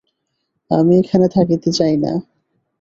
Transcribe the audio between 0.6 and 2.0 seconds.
আমি এখানে থাকিতে চাই